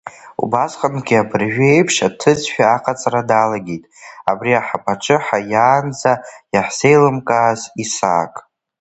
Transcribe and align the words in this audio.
Убасҟангьы 0.43 1.15
абыржәы 1.21 1.65
еиԥш 1.75 1.95
аҭыӡшәа 2.07 2.63
аҟаҵара 2.75 3.21
далагеит, 3.29 3.83
абри 4.29 4.51
аҳаԥаҿы 4.59 5.15
ҳааиаанӡа 5.25 6.13
иаҳзеилымкааз 6.53 7.61
Исаак. 7.83 8.33